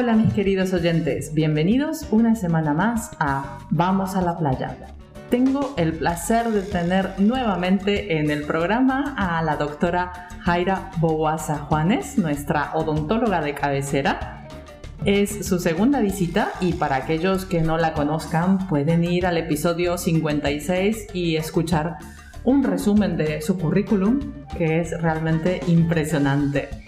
Hola 0.00 0.14
mis 0.14 0.32
queridos 0.32 0.72
oyentes, 0.74 1.34
bienvenidos 1.34 2.06
una 2.12 2.36
semana 2.36 2.72
más 2.72 3.10
a 3.18 3.58
Vamos 3.70 4.14
a 4.14 4.22
la 4.22 4.38
playa. 4.38 4.76
Tengo 5.28 5.74
el 5.76 5.92
placer 5.92 6.50
de 6.50 6.62
tener 6.62 7.18
nuevamente 7.18 8.16
en 8.16 8.30
el 8.30 8.44
programa 8.44 9.16
a 9.18 9.42
la 9.42 9.56
doctora 9.56 10.28
Jaira 10.42 10.92
Boguasa 10.98 11.58
Juanes, 11.58 12.16
nuestra 12.16 12.70
odontóloga 12.74 13.40
de 13.40 13.56
cabecera. 13.56 14.46
Es 15.04 15.44
su 15.44 15.58
segunda 15.58 15.98
visita 15.98 16.52
y 16.60 16.74
para 16.74 16.94
aquellos 16.94 17.44
que 17.44 17.60
no 17.60 17.76
la 17.76 17.92
conozcan 17.92 18.68
pueden 18.68 19.02
ir 19.02 19.26
al 19.26 19.36
episodio 19.36 19.98
56 19.98 21.08
y 21.12 21.34
escuchar 21.34 21.96
un 22.44 22.62
resumen 22.62 23.16
de 23.16 23.42
su 23.42 23.58
currículum 23.58 24.20
que 24.56 24.78
es 24.78 24.92
realmente 25.02 25.58
impresionante. 25.66 26.87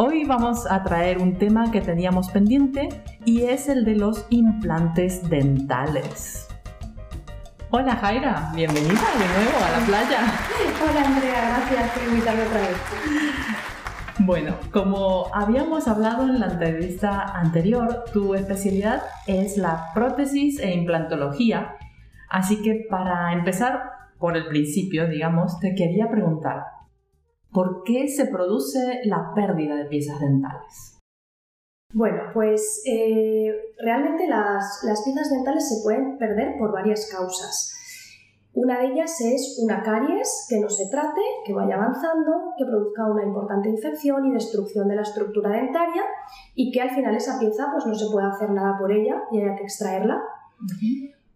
Hoy 0.00 0.22
vamos 0.22 0.64
a 0.70 0.84
traer 0.84 1.18
un 1.18 1.38
tema 1.38 1.72
que 1.72 1.80
teníamos 1.80 2.30
pendiente 2.30 2.88
y 3.24 3.42
es 3.42 3.68
el 3.68 3.84
de 3.84 3.96
los 3.96 4.26
implantes 4.30 5.28
dentales. 5.28 6.46
Hola 7.70 7.96
Jaira, 7.96 8.52
bienvenida 8.54 8.92
de 8.92 8.94
nuevo 8.94 9.58
a 9.58 9.80
la 9.80 9.86
playa. 9.86 10.20
Hola 10.88 11.04
Andrea, 11.04 11.48
gracias 11.48 11.90
por 11.90 12.08
invitarme 12.08 12.42
otra 12.44 12.60
vez. 12.60 12.76
Bueno, 14.20 14.54
como 14.72 15.34
habíamos 15.34 15.88
hablado 15.88 16.22
en 16.22 16.38
la 16.38 16.46
entrevista 16.46 17.36
anterior, 17.36 18.04
tu 18.12 18.36
especialidad 18.36 19.02
es 19.26 19.56
la 19.56 19.86
prótesis 19.94 20.60
e 20.60 20.74
implantología, 20.74 21.74
así 22.30 22.62
que 22.62 22.86
para 22.88 23.32
empezar 23.32 23.82
por 24.20 24.36
el 24.36 24.46
principio, 24.46 25.08
digamos, 25.08 25.58
te 25.58 25.74
quería 25.74 26.08
preguntar, 26.08 26.77
¿Por 27.52 27.82
qué 27.84 28.08
se 28.08 28.26
produce 28.26 29.00
la 29.04 29.32
pérdida 29.34 29.74
de 29.76 29.86
piezas 29.86 30.20
dentales? 30.20 30.98
Bueno, 31.94 32.22
pues 32.34 32.82
eh, 32.86 33.50
realmente 33.78 34.28
las, 34.28 34.80
piezas 35.04 35.30
dentales 35.30 35.68
se 35.68 35.82
pueden 35.82 36.18
perder 36.18 36.58
por 36.58 36.70
varias 36.70 37.10
causas. 37.10 37.74
Una 38.52 38.78
de 38.78 38.88
ellas 38.88 39.18
es 39.20 39.58
una 39.62 39.82
caries 39.82 40.46
que 40.50 40.60
no 40.60 40.68
se 40.68 40.88
trate, 40.90 41.20
que 41.46 41.54
vaya 41.54 41.76
avanzando, 41.76 42.52
que 42.58 42.66
produzca 42.66 43.06
una 43.06 43.22
importante 43.22 43.70
infección 43.70 44.26
y 44.26 44.32
destrucción 44.32 44.88
de 44.88 44.96
la 44.96 45.02
estructura 45.02 45.50
dentaria 45.50 46.02
y 46.54 46.70
que 46.72 46.82
al 46.82 46.90
final 46.90 47.14
esa 47.14 47.38
pieza 47.38 47.68
pues 47.72 47.86
no 47.86 47.94
se 47.94 48.10
pueda 48.12 48.28
hacer 48.28 48.50
nada 48.50 48.76
por 48.78 48.92
ella 48.92 49.22
y 49.32 49.40
haya 49.40 49.54
que 49.54 49.62
extraerla. 49.62 50.20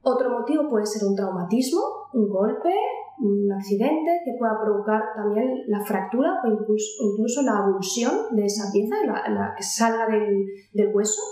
Otro 0.02 0.30
motivo 0.30 0.69
puede 0.69 0.84
ser 0.84 1.08
un 1.08 1.14
traumatismo, 1.14 1.80
un 2.12 2.28
golpe, 2.28 2.74
un 3.18 3.52
accidente 3.52 4.20
que 4.24 4.32
pueda 4.38 4.60
provocar 4.60 5.02
también 5.14 5.64
la 5.68 5.84
fractura 5.84 6.41
o 6.44 6.48
incluso, 6.48 7.42
la 7.42 7.58
avulsión 7.58 8.12
de 8.32 8.46
esa 8.46 8.72
pieza, 8.72 8.96
la, 9.06 9.54
que 9.56 9.62
salga 9.62 10.06
del, 10.06 10.94
hueso. 10.94 11.22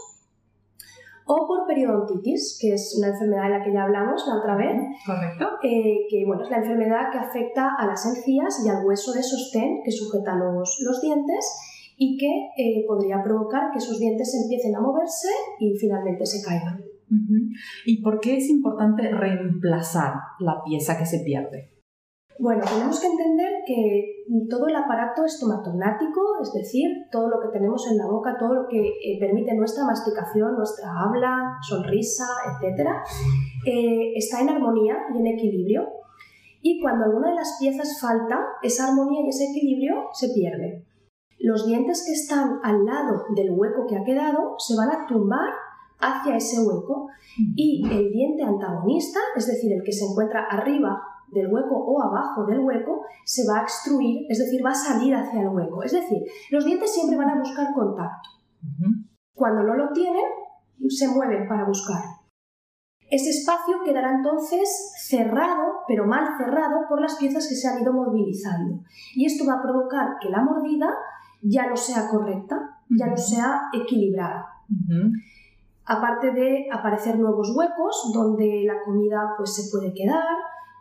O 1.26 1.46
por 1.46 1.66
periodontitis, 1.66 2.58
que 2.60 2.74
es 2.74 2.96
una 2.98 3.08
enfermedad 3.08 3.44
de 3.44 3.58
la 3.58 3.64
que 3.64 3.72
ya 3.72 3.84
hablamos 3.84 4.26
la 4.26 4.38
otra 4.38 4.56
vez. 4.56 4.76
Correcto. 5.06 5.46
Eh, 5.62 6.06
que 6.10 6.24
bueno, 6.26 6.42
es 6.42 6.50
la 6.50 6.58
enfermedad 6.58 7.12
que 7.12 7.18
afecta 7.18 7.76
a 7.78 7.86
las 7.86 8.04
encías 8.04 8.64
y 8.64 8.68
al 8.68 8.84
hueso 8.84 9.12
de 9.12 9.22
sostén 9.22 9.82
que 9.84 9.92
sujeta 9.92 10.34
los, 10.34 10.78
los 10.80 11.00
dientes 11.00 11.46
y 11.96 12.16
que 12.16 12.48
eh, 12.56 12.84
podría 12.88 13.22
provocar 13.22 13.70
que 13.70 13.78
esos 13.78 14.00
dientes 14.00 14.34
empiecen 14.42 14.74
a 14.74 14.80
moverse 14.80 15.28
y 15.60 15.76
finalmente 15.78 16.24
se 16.26 16.42
caigan. 16.42 16.89
¿Y 17.84 18.02
por 18.02 18.20
qué 18.20 18.36
es 18.36 18.48
importante 18.48 19.10
reemplazar 19.10 20.14
la 20.38 20.62
pieza 20.64 20.96
que 20.98 21.06
se 21.06 21.20
pierde? 21.20 21.80
Bueno, 22.40 22.64
tenemos 22.64 22.98
que 22.98 23.06
entender 23.06 23.52
que 23.66 24.24
todo 24.48 24.66
el 24.66 24.74
aparato 24.74 25.26
estomatognático, 25.26 26.40
es 26.42 26.50
decir, 26.54 26.88
todo 27.12 27.28
lo 27.28 27.38
que 27.38 27.48
tenemos 27.48 27.86
en 27.90 27.98
la 27.98 28.06
boca, 28.06 28.38
todo 28.38 28.54
lo 28.54 28.66
que 28.66 28.80
eh, 28.80 29.18
permite 29.20 29.54
nuestra 29.54 29.84
masticación, 29.84 30.56
nuestra 30.56 30.88
habla, 30.88 31.58
sonrisa, 31.60 32.24
etc., 32.46 32.88
eh, 33.66 34.12
está 34.16 34.40
en 34.40 34.48
armonía 34.48 34.96
y 35.14 35.18
en 35.18 35.26
equilibrio. 35.26 35.86
Y 36.62 36.80
cuando 36.80 37.04
alguna 37.04 37.28
de 37.28 37.34
las 37.34 37.58
piezas 37.60 38.00
falta, 38.00 38.38
esa 38.62 38.88
armonía 38.88 39.20
y 39.26 39.28
ese 39.28 39.50
equilibrio 39.50 40.08
se 40.14 40.30
pierde. 40.30 40.86
Los 41.38 41.66
dientes 41.66 42.04
que 42.06 42.12
están 42.12 42.60
al 42.62 42.86
lado 42.86 43.24
del 43.36 43.50
hueco 43.50 43.86
que 43.86 43.96
ha 43.96 44.04
quedado 44.04 44.54
se 44.58 44.76
van 44.76 44.90
a 44.90 45.06
tumbar 45.06 45.50
hacia 46.00 46.36
ese 46.36 46.60
hueco 46.60 47.08
y 47.54 47.86
el 47.90 48.10
diente 48.10 48.42
antagonista, 48.42 49.20
es 49.36 49.46
decir, 49.46 49.72
el 49.72 49.82
que 49.84 49.92
se 49.92 50.04
encuentra 50.04 50.46
arriba 50.50 51.00
del 51.30 51.52
hueco 51.52 51.76
o 51.76 52.02
abajo 52.02 52.44
del 52.46 52.60
hueco, 52.60 53.04
se 53.24 53.46
va 53.46 53.60
a 53.60 53.62
extruir, 53.62 54.26
es 54.28 54.38
decir, 54.38 54.64
va 54.64 54.70
a 54.70 54.74
salir 54.74 55.14
hacia 55.14 55.42
el 55.42 55.48
hueco. 55.48 55.82
Es 55.82 55.92
decir, 55.92 56.18
los 56.50 56.64
dientes 56.64 56.92
siempre 56.92 57.16
van 57.16 57.30
a 57.30 57.38
buscar 57.38 57.72
contacto. 57.72 58.30
Cuando 59.34 59.62
no 59.62 59.74
lo 59.74 59.92
tienen, 59.92 60.24
se 60.88 61.08
mueven 61.08 61.46
para 61.48 61.64
buscar. 61.64 62.02
Ese 63.10 63.30
espacio 63.30 63.82
quedará 63.84 64.12
entonces 64.12 64.92
cerrado, 65.08 65.80
pero 65.88 66.06
mal 66.06 66.28
cerrado, 66.38 66.80
por 66.88 67.00
las 67.00 67.16
piezas 67.16 67.48
que 67.48 67.54
se 67.54 67.68
han 67.68 67.82
ido 67.82 67.92
movilizando. 67.92 68.82
Y 69.14 69.26
esto 69.26 69.44
va 69.46 69.54
a 69.54 69.62
provocar 69.62 70.16
que 70.20 70.30
la 70.30 70.42
mordida 70.42 70.88
ya 71.42 71.68
no 71.68 71.76
sea 71.76 72.08
correcta, 72.08 72.56
ya 72.88 73.06
no 73.06 73.16
sea 73.16 73.62
equilibrada 73.72 74.46
aparte 75.84 76.32
de 76.32 76.66
aparecer 76.72 77.18
nuevos 77.18 77.54
huecos 77.56 78.10
donde 78.14 78.64
la 78.66 78.82
comida 78.84 79.34
pues, 79.36 79.54
se 79.54 79.70
puede 79.70 79.92
quedar, 79.92 80.24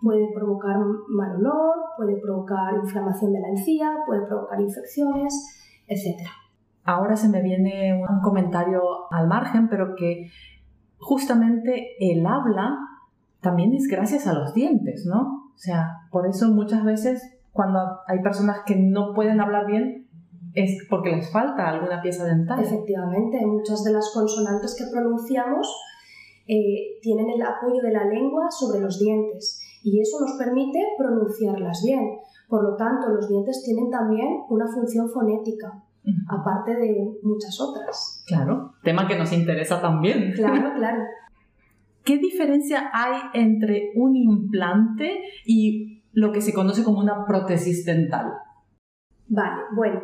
puede 0.01 0.31
provocar 0.33 0.77
mal 1.07 1.35
olor, 1.37 1.75
puede 1.97 2.17
provocar 2.17 2.75
inflamación 2.75 3.33
de 3.33 3.39
la 3.41 3.49
encía, 3.49 3.91
puede 4.05 4.25
provocar 4.25 4.59
infecciones, 4.61 5.83
etc. 5.87 6.27
Ahora 6.83 7.15
se 7.15 7.29
me 7.29 7.41
viene 7.41 8.03
un 8.07 8.21
comentario 8.21 8.81
al 9.11 9.27
margen, 9.27 9.67
pero 9.69 9.95
que 9.95 10.29
justamente 10.97 11.95
el 11.99 12.25
habla 12.25 12.77
también 13.41 13.73
es 13.73 13.87
gracias 13.87 14.27
a 14.27 14.33
los 14.33 14.53
dientes, 14.53 15.05
¿no? 15.05 15.51
O 15.53 15.57
sea, 15.57 16.07
por 16.11 16.27
eso 16.27 16.49
muchas 16.49 16.83
veces 16.83 17.39
cuando 17.51 17.79
hay 18.07 18.21
personas 18.21 18.59
que 18.65 18.75
no 18.75 19.13
pueden 19.13 19.41
hablar 19.41 19.65
bien, 19.65 20.07
es 20.63 20.85
porque 20.89 21.15
les 21.15 21.31
falta 21.31 21.69
alguna 21.69 22.01
pieza 22.01 22.25
dental. 22.25 22.59
Efectivamente, 22.59 23.45
muchas 23.45 23.83
de 23.83 23.93
las 23.93 24.11
consonantes 24.13 24.75
que 24.77 24.91
pronunciamos 24.91 25.67
eh, 26.47 26.99
tienen 27.01 27.29
el 27.29 27.41
apoyo 27.41 27.81
de 27.81 27.91
la 27.91 28.05
lengua 28.05 28.49
sobre 28.49 28.79
los 28.81 28.99
dientes 28.99 29.61
y 29.83 30.01
eso 30.01 30.19
nos 30.19 30.37
permite 30.37 30.79
pronunciarlas 30.97 31.81
bien. 31.85 32.17
Por 32.47 32.63
lo 32.63 32.75
tanto, 32.75 33.09
los 33.09 33.29
dientes 33.29 33.63
tienen 33.63 33.89
también 33.89 34.27
una 34.49 34.65
función 34.67 35.09
fonética, 35.09 35.83
aparte 36.27 36.75
de 36.75 37.19
muchas 37.21 37.59
otras. 37.61 38.23
Claro, 38.25 38.73
tema 38.83 39.07
que 39.07 39.17
nos 39.17 39.31
interesa 39.31 39.79
también. 39.79 40.33
Claro, 40.33 40.73
claro. 40.75 41.03
¿Qué 42.03 42.17
diferencia 42.17 42.89
hay 42.91 43.19
entre 43.33 43.91
un 43.95 44.15
implante 44.15 45.21
y 45.45 46.01
lo 46.13 46.31
que 46.31 46.41
se 46.41 46.53
conoce 46.53 46.83
como 46.83 46.99
una 46.99 47.25
prótesis 47.27 47.85
dental? 47.85 48.33
Vale, 49.27 49.61
bueno, 49.75 50.01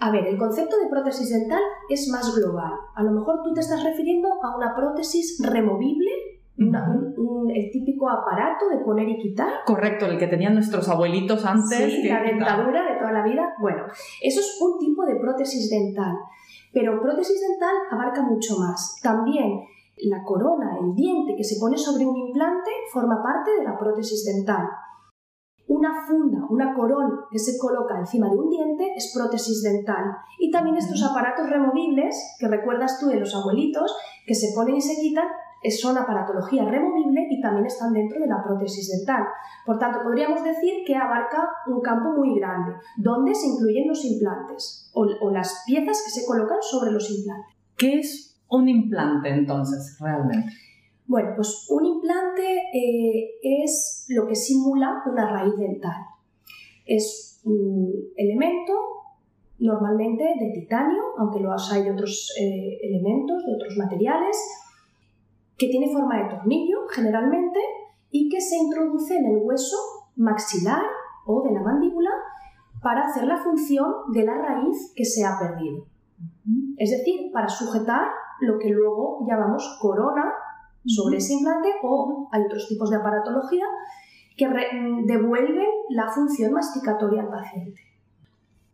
a 0.00 0.10
ver, 0.10 0.26
el 0.26 0.38
concepto 0.38 0.78
de 0.78 0.88
prótesis 0.88 1.30
dental 1.30 1.60
es 1.88 2.08
más 2.08 2.34
global. 2.34 2.72
A 2.94 3.02
lo 3.02 3.12
mejor 3.12 3.42
tú 3.44 3.52
te 3.52 3.60
estás 3.60 3.84
refiriendo 3.84 4.28
a 4.42 4.56
una 4.56 4.74
prótesis 4.74 5.38
removible, 5.44 6.10
el 6.56 7.70
típico 7.70 8.08
aparato 8.08 8.68
de 8.68 8.78
poner 8.84 9.08
y 9.08 9.18
quitar. 9.18 9.64
Correcto, 9.64 10.06
el 10.06 10.18
que 10.18 10.26
tenían 10.26 10.54
nuestros 10.54 10.88
abuelitos 10.88 11.44
antes. 11.44 11.92
Sí, 11.92 12.08
la 12.08 12.22
dentadura 12.22 12.82
de 12.90 12.98
toda 12.98 13.12
la 13.12 13.24
vida. 13.24 13.54
Bueno, 13.60 13.84
eso 14.22 14.40
es 14.40 14.58
un 14.60 14.78
tipo 14.78 15.04
de 15.04 15.16
prótesis 15.16 15.70
dental. 15.70 16.14
Pero 16.72 17.00
prótesis 17.00 17.40
dental 17.40 17.74
abarca 17.90 18.22
mucho 18.22 18.58
más. 18.58 18.98
También 19.02 19.60
la 20.08 20.22
corona, 20.22 20.78
el 20.80 20.94
diente 20.94 21.34
que 21.36 21.44
se 21.44 21.58
pone 21.60 21.76
sobre 21.76 22.06
un 22.06 22.16
implante, 22.16 22.70
forma 22.92 23.22
parte 23.22 23.50
de 23.58 23.64
la 23.64 23.78
prótesis 23.78 24.24
dental. 24.24 24.66
Una 25.70 26.04
funda, 26.04 26.44
una 26.48 26.74
corona 26.74 27.26
que 27.30 27.38
se 27.38 27.56
coloca 27.56 27.96
encima 27.96 28.28
de 28.28 28.36
un 28.36 28.50
diente 28.50 28.92
es 28.96 29.12
prótesis 29.14 29.62
dental. 29.62 30.02
Y 30.36 30.50
también 30.50 30.76
estos 30.76 31.00
aparatos 31.08 31.48
removibles, 31.48 32.36
que 32.40 32.48
recuerdas 32.48 32.98
tú 32.98 33.06
de 33.06 33.20
los 33.20 33.32
abuelitos, 33.36 33.96
que 34.26 34.34
se 34.34 34.52
ponen 34.52 34.74
y 34.74 34.80
se 34.80 35.00
quitan, 35.00 35.28
son 35.80 35.96
aparatología 35.96 36.64
removible 36.64 37.24
y 37.30 37.40
también 37.40 37.66
están 37.66 37.92
dentro 37.92 38.18
de 38.18 38.26
la 38.26 38.42
prótesis 38.42 38.90
dental. 38.98 39.22
Por 39.64 39.78
tanto, 39.78 40.00
podríamos 40.02 40.42
decir 40.42 40.82
que 40.84 40.96
abarca 40.96 41.48
un 41.68 41.80
campo 41.80 42.16
muy 42.16 42.36
grande, 42.40 42.72
donde 42.96 43.32
se 43.32 43.46
incluyen 43.46 43.86
los 43.86 44.04
implantes 44.04 44.90
o, 44.92 45.06
o 45.20 45.30
las 45.30 45.62
piezas 45.68 46.02
que 46.04 46.10
se 46.10 46.26
colocan 46.26 46.58
sobre 46.62 46.90
los 46.90 47.08
implantes. 47.16 47.56
¿Qué 47.76 48.00
es 48.00 48.42
un 48.48 48.68
implante 48.68 49.28
entonces 49.28 49.96
realmente? 50.00 50.50
Bueno, 51.10 51.30
pues 51.34 51.66
un 51.68 51.84
implante 51.84 52.56
eh, 52.72 53.30
es 53.42 54.06
lo 54.10 54.28
que 54.28 54.36
simula 54.36 55.02
una 55.10 55.28
raíz 55.28 55.56
dental. 55.56 56.06
Es 56.86 57.40
un 57.42 57.92
elemento 58.16 58.72
normalmente 59.58 60.22
de 60.38 60.52
titanio, 60.52 61.02
aunque 61.18 61.40
lo 61.40 61.50
hay 61.52 61.82
de 61.82 61.90
otros 61.90 62.32
eh, 62.40 62.78
elementos, 62.84 63.44
de 63.44 63.56
otros 63.56 63.76
materiales, 63.76 64.36
que 65.58 65.66
tiene 65.66 65.92
forma 65.92 66.16
de 66.22 66.28
tornillo 66.28 66.86
generalmente 66.88 67.58
y 68.12 68.28
que 68.28 68.40
se 68.40 68.58
introduce 68.58 69.16
en 69.16 69.26
el 69.26 69.38
hueso 69.42 69.78
maxilar 70.14 70.84
o 71.26 71.42
de 71.42 71.50
la 71.50 71.60
mandíbula 71.60 72.10
para 72.84 73.06
hacer 73.06 73.24
la 73.24 73.36
función 73.36 73.92
de 74.12 74.26
la 74.26 74.38
raíz 74.38 74.92
que 74.94 75.04
se 75.04 75.24
ha 75.24 75.36
perdido. 75.40 75.86
Es 76.76 76.92
decir, 76.92 77.32
para 77.32 77.48
sujetar 77.48 78.06
lo 78.42 78.60
que 78.60 78.68
luego 78.68 79.26
llamamos 79.28 79.76
corona 79.82 80.32
sobre 80.86 81.18
ese 81.18 81.34
implante 81.34 81.68
o 81.82 82.28
hay 82.32 82.42
otros 82.44 82.66
tipos 82.68 82.90
de 82.90 82.96
aparatología 82.96 83.64
que 84.36 84.48
devuelven 85.04 85.68
la 85.90 86.08
función 86.10 86.52
masticatoria 86.52 87.22
al 87.22 87.28
paciente. 87.28 87.80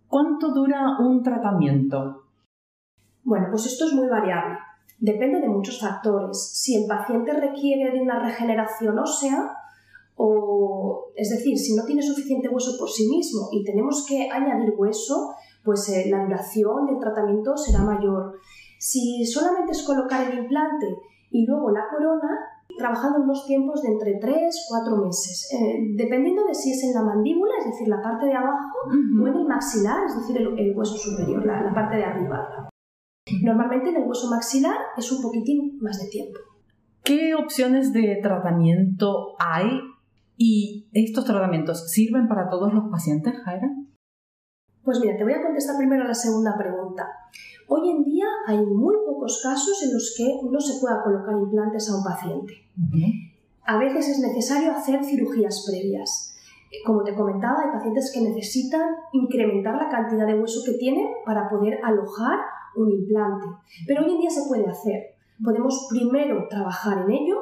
¿Cuánto 0.08 0.52
dura 0.52 0.98
un 1.00 1.22
tratamiento? 1.22 2.22
Bueno, 3.24 3.48
pues 3.50 3.66
esto 3.66 3.86
es 3.86 3.92
muy 3.92 4.06
variable. 4.06 4.56
Depende 4.98 5.40
de 5.40 5.48
muchos 5.48 5.80
factores. 5.80 6.52
Si 6.54 6.76
el 6.76 6.86
paciente 6.86 7.32
requiere 7.32 7.90
de 7.90 8.00
una 8.00 8.20
regeneración 8.20 8.98
ósea, 8.98 9.50
o 10.14 11.10
es 11.14 11.30
decir, 11.30 11.58
si 11.58 11.74
no 11.74 11.84
tiene 11.84 12.02
suficiente 12.02 12.48
hueso 12.48 12.78
por 12.78 12.88
sí 12.88 13.08
mismo 13.08 13.48
y 13.52 13.64
tenemos 13.64 14.06
que 14.08 14.30
añadir 14.30 14.74
hueso, 14.76 15.34
pues 15.64 15.88
eh, 15.88 16.08
la 16.08 16.24
duración 16.24 16.86
del 16.86 16.98
tratamiento 16.98 17.56
será 17.56 17.80
mayor. 17.80 18.38
Si 18.78 19.26
solamente 19.26 19.72
es 19.72 19.82
colocar 19.82 20.30
el 20.30 20.38
implante 20.38 20.86
y 21.30 21.46
luego 21.46 21.70
la 21.70 21.88
corona, 21.90 22.28
trabajando 22.78 23.22
unos 23.22 23.46
tiempos 23.46 23.82
de 23.82 23.92
entre 23.92 24.18
3 24.20 24.66
4 24.68 24.96
meses, 24.96 25.48
eh, 25.52 25.94
dependiendo 25.96 26.44
de 26.46 26.54
si 26.54 26.72
es 26.72 26.84
en 26.84 26.94
la 26.94 27.02
mandíbula, 27.02 27.52
es 27.58 27.66
decir, 27.66 27.88
la 27.88 28.02
parte 28.02 28.26
de 28.26 28.34
abajo, 28.34 28.78
o 28.88 29.26
en 29.26 29.34
el 29.34 29.46
maxilar, 29.46 30.04
es 30.06 30.16
decir, 30.16 30.36
el, 30.36 30.76
hueso 30.76 30.96
superior, 30.96 31.44
la, 31.44 31.72
parte 31.74 31.96
de 31.96 32.04
arriba. 32.04 32.68
Normalmente 33.42 33.90
en 33.90 33.96
el 33.96 34.08
hueso 34.08 34.30
maxilar 34.30 34.76
es 34.96 35.10
un 35.10 35.22
poquitín 35.22 35.78
más 35.80 35.98
de 36.00 36.08
tiempo. 36.08 36.38
¿Qué 37.02 37.34
opciones 37.34 37.92
de 37.92 38.18
tratamiento 38.22 39.34
hay 39.38 39.80
y 40.36 40.88
estos 40.92 41.24
tratamientos 41.24 41.90
sirven 41.90 42.28
para 42.28 42.48
todos 42.48 42.72
los 42.72 42.90
pacientes, 42.90 43.34
Jaira? 43.44 43.68
Pues 44.86 45.00
mira, 45.00 45.16
te 45.16 45.24
voy 45.24 45.32
a 45.32 45.42
contestar 45.42 45.76
primero 45.76 46.04
a 46.04 46.06
la 46.06 46.14
segunda 46.14 46.56
pregunta. 46.56 47.08
Hoy 47.66 47.90
en 47.90 48.04
día 48.04 48.26
hay 48.46 48.64
muy 48.64 48.94
pocos 49.04 49.40
casos 49.42 49.82
en 49.82 49.92
los 49.92 50.14
que 50.16 50.48
no 50.48 50.60
se 50.60 50.80
pueda 50.80 51.02
colocar 51.02 51.34
implantes 51.36 51.90
a 51.90 51.96
un 51.96 52.04
paciente. 52.04 52.52
A 53.64 53.78
veces 53.78 54.08
es 54.08 54.20
necesario 54.20 54.70
hacer 54.70 55.04
cirugías 55.04 55.66
previas. 55.68 56.36
Como 56.86 57.02
te 57.02 57.16
comentaba, 57.16 57.64
hay 57.64 57.72
pacientes 57.72 58.12
que 58.14 58.20
necesitan 58.20 58.88
incrementar 59.12 59.74
la 59.74 59.88
cantidad 59.88 60.24
de 60.24 60.38
hueso 60.38 60.62
que 60.64 60.78
tienen 60.78 61.08
para 61.24 61.48
poder 61.48 61.80
alojar 61.82 62.38
un 62.76 62.92
implante. 62.92 63.46
Pero 63.88 64.04
hoy 64.04 64.12
en 64.12 64.20
día 64.20 64.30
se 64.30 64.46
puede 64.46 64.68
hacer. 64.68 65.16
Podemos 65.42 65.88
primero 65.90 66.46
trabajar 66.48 66.98
en 66.98 67.10
ello, 67.10 67.40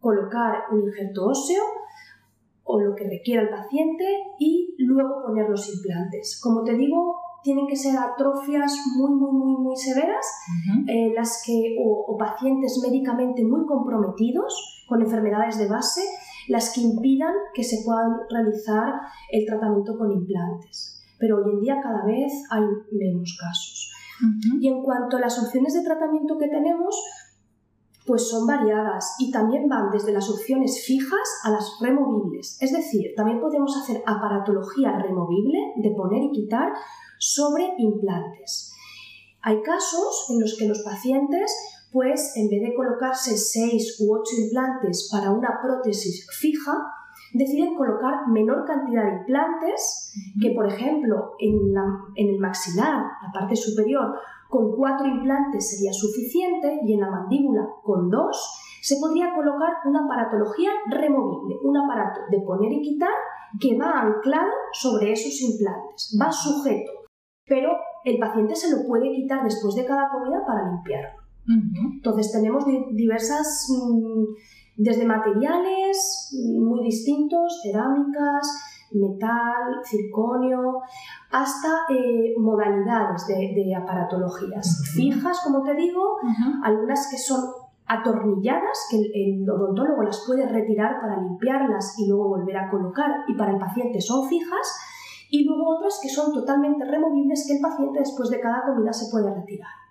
colocar 0.00 0.64
un 0.72 0.82
injerto 0.82 1.26
óseo, 1.26 1.62
o 2.64 2.80
lo 2.80 2.94
que 2.94 3.04
requiera 3.04 3.42
el 3.42 3.50
paciente 3.50 4.04
y 4.38 4.73
luego 4.84 5.22
poner 5.26 5.48
los 5.48 5.72
implantes. 5.74 6.40
Como 6.42 6.62
te 6.62 6.74
digo, 6.74 7.16
tienen 7.42 7.66
que 7.66 7.76
ser 7.76 7.96
atrofias 7.96 8.74
muy, 8.96 9.10
muy, 9.12 9.32
muy, 9.32 9.62
muy 9.62 9.76
severas, 9.76 10.24
eh, 10.88 11.12
las 11.14 11.42
que, 11.46 11.76
o, 11.78 12.16
pacientes 12.16 12.80
médicamente 12.82 13.44
muy 13.44 13.66
comprometidos 13.66 14.84
con 14.88 15.02
enfermedades 15.02 15.58
de 15.58 15.68
base, 15.68 16.02
las 16.48 16.72
que 16.74 16.80
impidan 16.80 17.34
que 17.54 17.62
se 17.62 17.84
puedan 17.84 18.12
realizar 18.30 18.94
el 19.30 19.44
tratamiento 19.46 19.96
con 19.98 20.10
implantes. 20.10 21.02
Pero 21.18 21.36
hoy 21.36 21.52
en 21.52 21.60
día 21.60 21.80
cada 21.82 22.04
vez 22.04 22.32
hay 22.50 22.64
menos 22.92 23.36
casos. 23.38 23.90
Y 24.60 24.68
en 24.68 24.82
cuanto 24.82 25.16
a 25.16 25.20
las 25.20 25.42
opciones 25.42 25.74
de 25.74 25.82
tratamiento 25.82 26.38
que 26.38 26.48
tenemos, 26.48 26.96
pues 28.06 28.28
son 28.28 28.46
variadas 28.46 29.16
y 29.18 29.30
también 29.30 29.68
van 29.68 29.90
desde 29.90 30.12
las 30.12 30.28
opciones 30.28 30.84
fijas 30.86 31.40
a 31.44 31.50
las 31.50 31.78
removibles. 31.80 32.58
Es 32.60 32.72
decir, 32.72 33.12
también 33.16 33.40
podemos 33.40 33.76
hacer 33.76 34.02
aparatología 34.06 34.98
removible 34.98 35.58
de 35.76 35.90
poner 35.90 36.22
y 36.24 36.32
quitar 36.32 36.72
sobre 37.18 37.72
implantes. 37.78 38.72
Hay 39.42 39.62
casos 39.62 40.26
en 40.30 40.40
los 40.40 40.56
que 40.58 40.68
los 40.68 40.82
pacientes, 40.82 41.54
pues 41.92 42.32
en 42.36 42.48
vez 42.48 42.62
de 42.62 42.74
colocarse 42.74 43.36
6 43.36 44.00
u 44.00 44.14
8 44.14 44.22
implantes 44.44 45.08
para 45.10 45.30
una 45.30 45.60
prótesis 45.62 46.26
fija, 46.38 46.72
deciden 47.32 47.74
colocar 47.74 48.28
menor 48.28 48.64
cantidad 48.66 49.04
de 49.04 49.18
implantes 49.20 50.12
que, 50.40 50.50
por 50.50 50.66
ejemplo, 50.66 51.32
en, 51.38 51.74
en 52.16 52.28
el 52.34 52.38
maxilar, 52.38 53.02
la 53.22 53.32
parte 53.32 53.56
superior, 53.56 54.14
con 54.54 54.76
cuatro 54.76 55.04
implantes 55.08 55.68
sería 55.68 55.92
suficiente 55.92 56.78
y 56.86 56.94
en 56.94 57.00
la 57.00 57.10
mandíbula 57.10 57.66
con 57.82 58.08
dos 58.08 58.60
se 58.80 59.00
podría 59.00 59.34
colocar 59.34 59.72
una 59.84 60.04
aparatología 60.04 60.70
removible, 60.86 61.56
un 61.64 61.76
aparato 61.76 62.20
de 62.30 62.38
poner 62.40 62.70
y 62.70 62.80
quitar 62.80 63.10
que 63.58 63.76
va 63.76 64.02
anclado 64.02 64.52
sobre 64.72 65.10
esos 65.10 65.40
implantes, 65.40 66.16
va 66.20 66.30
sujeto, 66.30 66.92
pero 67.44 67.70
el 68.04 68.18
paciente 68.20 68.54
se 68.54 68.70
lo 68.70 68.86
puede 68.86 69.10
quitar 69.10 69.42
después 69.42 69.74
de 69.74 69.86
cada 69.86 70.08
comida 70.10 70.44
para 70.46 70.70
limpiarlo. 70.70 71.18
Entonces 71.96 72.30
tenemos 72.30 72.64
diversas, 72.92 73.66
mm, 73.70 74.24
desde 74.76 75.04
materiales 75.04 76.32
muy 76.60 76.84
distintos, 76.84 77.60
cerámicas, 77.62 78.74
metal, 78.92 79.82
circonio, 79.84 80.80
hasta 81.34 81.68
eh, 81.90 82.32
modalidades 82.38 83.26
de, 83.26 83.74
aparatologías. 83.74 84.84
Fijas, 84.94 85.40
como 85.42 85.64
te 85.64 85.74
digo, 85.74 86.18
algunas 86.62 87.08
que 87.10 87.18
son 87.18 87.40
atornilladas, 87.86 88.86
que 88.88 88.98
el, 88.98 89.50
odontólogo 89.50 90.04
las 90.04 90.22
puede 90.24 90.46
retirar 90.46 91.00
para 91.00 91.20
limpiarlas 91.20 91.98
y 91.98 92.08
luego 92.08 92.28
volver 92.28 92.56
a 92.56 92.70
colocar, 92.70 93.24
y 93.26 93.34
para 93.34 93.50
el 93.50 93.58
paciente 93.58 94.00
son 94.00 94.28
fijas, 94.28 94.78
y 95.28 95.44
luego 95.44 95.76
otras 95.76 95.98
que 96.00 96.08
son 96.08 96.32
totalmente 96.32 96.84
removibles 96.84 97.44
que 97.48 97.56
el 97.56 97.60
paciente 97.60 97.98
después 97.98 98.30
de 98.30 98.38
cada 98.38 98.62
comida 98.66 98.92
se 98.92 99.10
puede 99.10 99.34
retirar. 99.34 99.83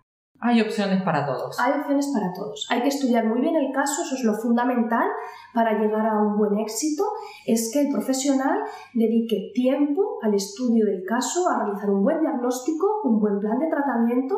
Hay 0.46 0.60
opciones 0.60 1.02
para 1.04 1.26
todos. 1.26 1.58
Hay 1.58 1.80
opciones 1.80 2.12
para 2.14 2.34
todos. 2.34 2.68
Hay 2.70 2.82
que 2.82 2.90
estudiar 2.90 3.26
muy 3.26 3.40
bien 3.40 3.56
el 3.56 3.72
caso, 3.72 4.02
eso 4.04 4.16
es 4.16 4.26
lo 4.26 4.34
fundamental 4.34 5.08
para 5.54 5.80
llegar 5.80 6.06
a 6.06 6.22
un 6.22 6.38
buen 6.38 6.60
éxito, 6.60 7.06
es 7.48 7.72
que 7.72 7.84
el 7.84 7.90
profesional 7.90 8.60
dedique 8.94 9.52
tiempo 9.54 10.20
al 10.22 10.34
estudio 10.34 10.86
del 10.86 11.06
caso, 11.08 11.48
a 11.50 11.64
realizar 11.64 11.90
un 11.90 12.04
buen 12.04 12.20
diagnóstico, 12.20 12.86
un 13.06 13.22
buen 13.22 13.40
plan 13.40 13.58
de 13.58 13.70
tratamiento, 13.70 14.36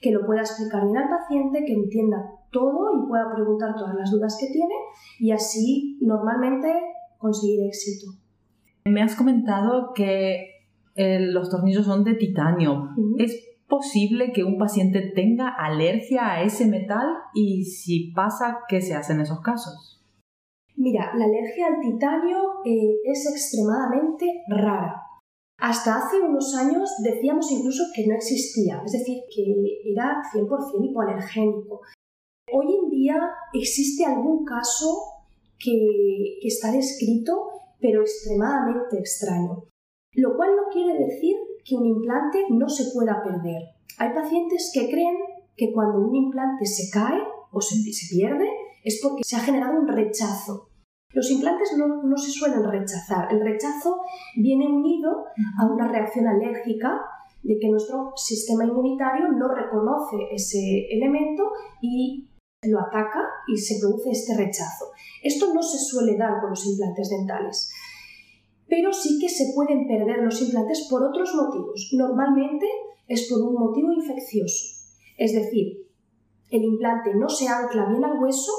que 0.00 0.12
lo 0.12 0.24
pueda 0.24 0.42
explicar 0.42 0.84
bien 0.84 0.98
al 0.98 1.08
paciente, 1.08 1.64
que 1.66 1.72
entienda 1.72 2.18
todo 2.52 2.94
y 2.94 3.08
pueda 3.08 3.34
preguntar 3.34 3.74
todas 3.74 3.96
las 3.96 4.08
dudas 4.12 4.36
que 4.38 4.52
tiene 4.52 4.74
y 5.18 5.32
así 5.32 5.98
normalmente 6.00 6.72
conseguir 7.18 7.66
éxito. 7.66 8.12
Me 8.84 9.02
has 9.02 9.16
comentado 9.16 9.92
que 9.96 10.60
eh, 10.94 11.18
los 11.18 11.50
tornillos 11.50 11.86
son 11.86 12.04
de 12.04 12.14
titanio. 12.14 12.90
¿Es 13.18 13.49
posible 13.70 14.32
que 14.34 14.44
un 14.44 14.58
paciente 14.58 15.12
tenga 15.14 15.48
alergia 15.48 16.30
a 16.30 16.42
ese 16.42 16.66
metal 16.66 17.06
y 17.32 17.64
si 17.64 18.12
pasa, 18.12 18.58
¿qué 18.68 18.82
se 18.82 18.94
hace 18.94 19.14
en 19.14 19.20
esos 19.20 19.40
casos? 19.40 20.04
Mira, 20.76 21.12
la 21.16 21.24
alergia 21.24 21.68
al 21.68 21.80
titanio 21.80 22.38
eh, 22.66 22.98
es 23.04 23.26
extremadamente 23.30 24.26
rara. 24.48 25.00
Hasta 25.58 25.96
hace 25.96 26.20
unos 26.20 26.54
años 26.54 26.90
decíamos 27.02 27.50
incluso 27.52 27.84
que 27.94 28.06
no 28.06 28.14
existía, 28.14 28.82
es 28.84 28.92
decir, 28.92 29.18
que 29.34 29.54
era 29.92 30.22
100% 30.34 30.90
hipoalergénico. 30.90 31.80
Hoy 32.52 32.66
en 32.82 32.90
día 32.90 33.30
existe 33.52 34.04
algún 34.04 34.44
caso 34.44 34.96
que, 35.58 36.38
que 36.40 36.48
está 36.48 36.72
descrito, 36.72 37.48
pero 37.78 38.00
extremadamente 38.00 38.98
extraño. 38.98 39.64
Lo 40.14 40.34
cual 40.36 40.56
no 40.56 40.62
quiere 40.72 40.98
decir 41.04 41.36
que 41.64 41.76
un 41.76 41.86
implante 41.86 42.44
no 42.50 42.68
se 42.68 42.92
pueda 42.92 43.22
perder. 43.22 43.62
Hay 43.98 44.14
pacientes 44.14 44.70
que 44.72 44.88
creen 44.88 45.16
que 45.56 45.72
cuando 45.72 45.98
un 45.98 46.14
implante 46.14 46.66
se 46.66 46.90
cae 46.90 47.20
o 47.52 47.60
se, 47.60 47.76
pierde 48.10 48.48
es 48.84 49.00
porque 49.02 49.22
se 49.24 49.36
ha 49.36 49.40
generado 49.40 49.78
un 49.78 49.88
rechazo. 49.88 50.68
Los 51.12 51.30
implantes 51.30 51.76
no, 51.76 52.16
se 52.16 52.30
suelen 52.30 52.64
rechazar. 52.64 53.32
El 53.32 53.40
rechazo 53.40 54.00
viene 54.36 54.66
unido 54.68 55.24
a 55.58 55.66
una 55.66 55.88
reacción 55.88 56.28
alérgica 56.28 57.00
de 57.42 57.58
que 57.58 57.68
nuestro 57.68 58.12
sistema 58.16 58.64
inmunitario 58.64 59.28
no 59.32 59.48
reconoce 59.48 60.16
ese 60.32 60.86
elemento 60.90 61.50
y 61.80 62.30
lo 62.62 62.78
ataca 62.80 63.20
y 63.48 63.56
se 63.56 63.80
produce 63.80 64.10
este 64.10 64.36
rechazo. 64.36 64.86
Esto 65.22 65.52
no 65.52 65.62
se 65.62 65.78
suele 65.78 66.16
dar 66.16 66.40
con 66.40 66.50
los 66.50 66.64
implantes 66.66 67.10
dentales 67.10 67.72
pero 68.70 68.92
sí 68.92 69.18
que 69.20 69.28
se 69.28 69.52
pueden 69.54 69.86
perder 69.86 70.22
los 70.22 70.40
implantes 70.40 70.86
por 70.88 71.02
otros 71.02 71.34
motivos. 71.34 71.90
Normalmente 71.92 72.66
es 73.08 73.28
por 73.28 73.42
un 73.42 73.54
motivo 73.54 73.92
infeccioso, 73.92 74.88
es 75.18 75.34
decir, 75.34 75.90
el 76.50 76.64
implante 76.64 77.14
no 77.14 77.28
se 77.28 77.46
ancla 77.46 77.86
bien 77.86 78.04
al 78.04 78.20
hueso 78.20 78.52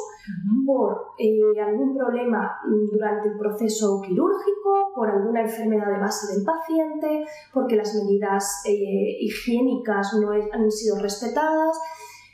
por 0.66 1.08
eh, 1.18 1.60
algún 1.60 1.98
problema 1.98 2.58
durante 2.92 3.30
el 3.30 3.38
proceso 3.38 4.02
quirúrgico, 4.02 4.94
por 4.96 5.10
alguna 5.10 5.42
enfermedad 5.42 5.88
de 5.88 6.00
base 6.00 6.34
del 6.34 6.46
paciente, 6.46 7.26
porque 7.54 7.76
las 7.76 7.94
medidas 7.96 8.64
eh, 8.66 9.18
higiénicas 9.20 10.14
no 10.22 10.32
han 10.32 10.72
sido 10.72 11.00
respetadas. 11.00 11.78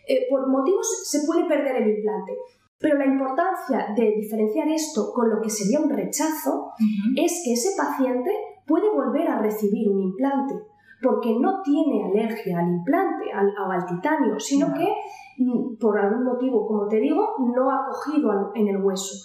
Eh, 0.08 0.28
por 0.30 0.48
motivos 0.48 1.10
se 1.10 1.26
puede 1.26 1.48
perder 1.48 1.78
el 1.78 1.98
implante. 1.98 2.38
Pero 2.80 2.98
la 2.98 3.06
importancia 3.06 3.88
de 3.96 4.14
diferenciar 4.16 4.68
esto 4.68 5.12
con 5.14 5.30
lo 5.30 5.42
que 5.42 5.50
sería 5.50 5.80
un 5.80 5.90
rechazo 5.90 6.72
es 7.16 7.42
que 7.44 7.54
ese 7.54 7.70
paciente 7.76 8.32
puede 8.68 8.90
volver 8.90 9.28
a 9.30 9.42
recibir 9.42 9.90
un 9.90 10.02
implante 10.02 10.54
porque 11.02 11.36
no 11.40 11.62
tiene 11.62 12.06
alergia 12.06 12.60
al 12.60 12.70
implante 12.70 13.26
o 13.34 13.72
al, 13.72 13.86
titanio, 13.86 14.40
sino 14.40 14.74
que 14.74 14.92
mm, 15.38 15.78
por 15.80 15.98
algún 15.98 16.24
motivo, 16.24 16.66
como 16.68 16.88
te 16.88 17.00
digo, 17.00 17.36
no 17.56 17.70
ha 17.70 17.86
cogido 17.88 18.52
en 18.56 18.68
el 18.68 18.84
hueso, 18.84 19.16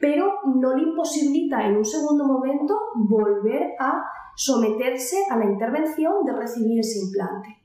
pero 0.00 0.30
no 0.44 0.74
le 0.74 0.82
imposibilita 0.82 1.66
en 1.66 1.76
un 1.76 1.84
segundo 1.84 2.26
momento 2.26 2.78
volver 2.94 3.72
a 3.78 4.02
someterse 4.36 5.16
a 5.30 5.38
la 5.38 5.46
intervención 5.46 6.24
de 6.24 6.32
recibir 6.32 6.80
ese 6.80 7.00
implante. 7.06 7.61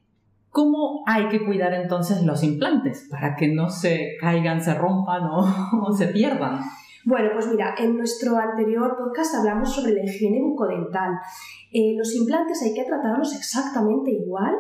¿Cómo 0.58 1.04
hay 1.06 1.30
que 1.30 1.46
cuidar 1.46 1.72
entonces 1.76 2.24
los 2.24 2.42
implantes 2.42 3.06
para 3.12 3.36
que 3.36 3.48
no 3.48 3.70
se 3.70 4.18
caigan, 4.20 4.60
se 4.60 4.74
rompan 4.74 5.22
o, 5.32 5.94
se 5.96 6.08
pierdan? 6.08 6.62
Bueno, 7.06 7.30
pues 7.32 7.46
mira, 7.48 7.76
en 7.78 7.96
nuestro 7.96 8.36
anterior 8.38 8.98
podcast 8.98 9.36
hablamos 9.36 9.72
sobre 9.76 9.94
la 9.94 10.04
higiene 10.04 10.42
bucodental. 10.42 11.12
Eh, 11.72 11.94
los 11.96 12.12
implantes 12.16 12.64
hay 12.64 12.74
que 12.74 12.86
tratarlos 12.86 13.36
exactamente 13.36 14.10
igual 14.10 14.56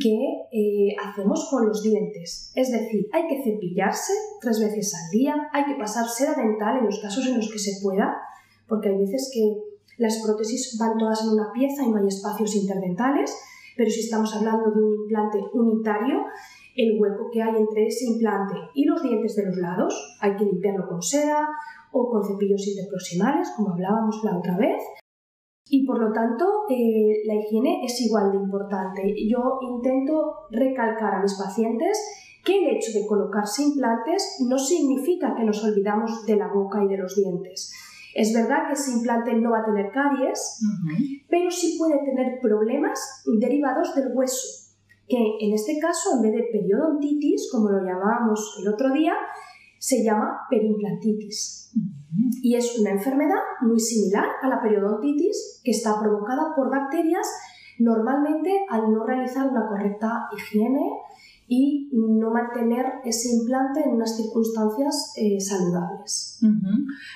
que 0.00 0.16
eh, 0.50 0.96
hacemos 0.98 1.46
con 1.50 1.66
los 1.66 1.82
dientes. 1.82 2.50
Es 2.54 2.72
decir, 2.72 3.06
hay 3.12 3.28
que 3.28 3.42
cepillarse 3.44 4.14
tres 4.40 4.58
veces 4.60 4.94
al 4.94 5.10
día, 5.10 5.34
hay 5.52 5.66
que 5.66 5.74
pasar 5.74 6.08
seda 6.08 6.36
dental 6.36 6.78
en 6.78 6.86
los 6.86 7.00
casos 7.00 7.26
en 7.26 7.36
los 7.36 7.52
que 7.52 7.58
se 7.58 7.82
pueda, 7.82 8.16
porque 8.66 8.88
hay 8.88 8.96
veces 8.96 9.30
que 9.34 9.58
las 9.98 10.22
prótesis 10.24 10.78
van 10.80 10.96
todas 10.96 11.22
en 11.22 11.34
una 11.34 11.52
pieza 11.52 11.82
y 11.82 11.90
no 11.90 11.98
hay 11.98 12.08
espacios 12.08 12.54
interdentales, 12.54 13.36
pero 13.78 13.88
si 13.88 14.00
estamos 14.00 14.34
hablando 14.34 14.72
de 14.72 14.82
un 14.82 14.94
implante 15.02 15.38
unitario, 15.54 16.24
el 16.74 17.00
hueco 17.00 17.30
que 17.32 17.40
hay 17.40 17.56
entre 17.56 17.86
ese 17.86 18.06
implante 18.06 18.56
y 18.74 18.84
los 18.84 19.02
dientes 19.02 19.36
de 19.36 19.46
los 19.46 19.56
lados 19.56 20.18
hay 20.20 20.36
que 20.36 20.44
limpiarlo 20.44 20.88
con 20.88 21.00
seda 21.00 21.48
o 21.92 22.10
con 22.10 22.24
cepillos 22.24 22.66
interproximales, 22.66 23.52
como 23.56 23.72
hablábamos 23.72 24.20
la 24.24 24.36
otra 24.36 24.56
vez, 24.58 24.82
y 25.70 25.86
por 25.86 26.00
lo 26.00 26.12
tanto, 26.12 26.44
eh, 26.70 27.22
la 27.26 27.34
higiene 27.34 27.84
es 27.84 28.00
igual 28.00 28.32
de 28.32 28.38
importante. 28.38 29.14
Yo 29.28 29.58
intento 29.60 30.46
recalcar 30.50 31.14
a 31.14 31.22
mis 31.22 31.34
pacientes 31.34 31.98
que 32.44 32.58
el 32.58 32.76
hecho 32.76 32.98
de 32.98 33.06
colocarse 33.06 33.62
implantes 33.62 34.38
no 34.48 34.58
significa 34.58 35.34
que 35.36 35.44
nos 35.44 35.62
olvidamos 35.62 36.24
de 36.24 36.36
la 36.36 36.48
boca 36.48 36.82
y 36.82 36.88
de 36.88 36.96
los 36.96 37.14
dientes. 37.14 37.72
Es 38.18 38.34
verdad 38.34 38.66
que 38.66 38.72
ese 38.72 38.90
implante 38.90 39.32
no 39.36 39.52
va 39.52 39.60
a 39.60 39.64
tener 39.64 39.92
caries, 39.92 40.58
pero 41.30 41.48
sí 41.52 41.76
puede 41.78 42.00
tener 42.04 42.40
problemas 42.42 42.98
derivados 43.38 43.94
del 43.94 44.10
hueso, 44.12 44.74
que 45.06 45.16
en 45.40 45.54
este 45.54 45.78
caso, 45.78 46.16
en 46.16 46.22
vez 46.22 46.32
de 46.32 46.48
periodontitis, 46.50 47.48
como 47.52 47.70
lo 47.70 47.78
llamábamos 47.78 48.58
el 48.60 48.74
otro 48.74 48.92
día, 48.92 49.14
se 49.78 50.02
llama 50.02 50.40
perimplantitis. 50.50 51.72
Y 52.42 52.56
es 52.56 52.76
una 52.80 52.90
enfermedad 52.90 53.38
muy 53.60 53.78
similar 53.78 54.26
a 54.42 54.48
la 54.48 54.60
periodontitis 54.62 55.60
que 55.62 55.70
está 55.70 56.00
provocada 56.00 56.56
por 56.56 56.72
bacterias 56.72 57.28
normalmente 57.78 58.50
al 58.68 58.92
no 58.92 59.04
realizar 59.06 59.46
una 59.46 59.68
correcta 59.68 60.28
higiene 60.36 60.90
y 61.48 61.88
no 61.92 62.30
mantener 62.30 62.84
ese 63.04 63.30
implante 63.34 63.80
en 63.80 63.94
unas 63.94 64.16
circunstancias 64.16 65.14
eh, 65.16 65.40
saludables. 65.40 66.40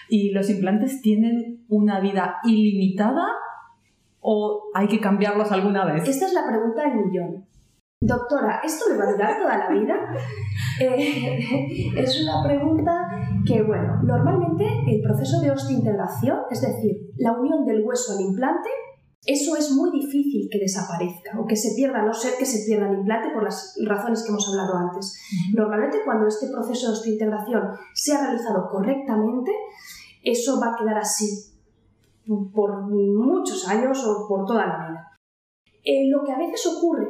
¿Y 0.08 0.30
los 0.30 0.48
implantes 0.48 1.02
tienen 1.02 1.64
una 1.68 2.00
vida 2.00 2.36
ilimitada 2.44 3.26
o 4.20 4.70
hay 4.74 4.88
que 4.88 5.00
cambiarlos 5.00 5.52
alguna 5.52 5.84
vez? 5.84 6.08
Esta 6.08 6.26
es 6.26 6.32
la 6.32 6.46
pregunta 6.48 6.82
del 6.82 7.04
millón. 7.04 7.44
Doctora, 8.00 8.60
¿esto 8.64 8.86
me 8.90 8.96
va 8.96 9.04
a 9.04 9.12
durar 9.12 9.38
toda 9.38 9.58
la 9.58 9.70
vida? 9.70 9.94
Eh, 10.80 11.92
es 11.96 12.22
una 12.22 12.42
pregunta 12.42 12.92
que, 13.46 13.62
bueno, 13.62 14.02
normalmente 14.02 14.66
el 14.88 15.02
proceso 15.02 15.38
de 15.40 15.50
osteointegración, 15.50 16.38
es 16.50 16.62
decir, 16.62 16.96
la 17.18 17.32
unión 17.32 17.66
del 17.66 17.84
hueso 17.84 18.14
al 18.14 18.22
implante, 18.22 18.70
eso 19.24 19.56
es 19.56 19.70
muy 19.70 19.90
difícil 19.92 20.48
que 20.50 20.58
desaparezca 20.58 21.38
o 21.38 21.46
que 21.46 21.54
se 21.54 21.74
pierda, 21.76 22.00
a 22.00 22.06
no 22.06 22.12
ser 22.12 22.34
que 22.38 22.44
se 22.44 22.66
pierda 22.66 22.88
el 22.90 22.98
implante 22.98 23.32
por 23.32 23.44
las 23.44 23.78
razones 23.86 24.22
que 24.22 24.30
hemos 24.30 24.48
hablado 24.48 24.76
antes. 24.76 25.16
Normalmente 25.54 25.98
cuando 26.04 26.26
este 26.26 26.48
proceso 26.48 26.88
de 26.88 26.92
osteointegración 26.94 27.62
se 27.94 28.14
ha 28.14 28.20
realizado 28.20 28.68
correctamente, 28.68 29.52
eso 30.24 30.60
va 30.60 30.72
a 30.72 30.76
quedar 30.76 30.98
así 30.98 31.52
por 32.52 32.82
muchos 32.90 33.68
años 33.68 34.04
o 34.04 34.26
por 34.26 34.44
toda 34.44 34.66
la 34.66 34.88
vida. 34.88 35.08
Eh, 35.84 36.10
lo 36.10 36.24
que 36.24 36.32
a 36.32 36.38
veces 36.38 36.66
ocurre 36.66 37.08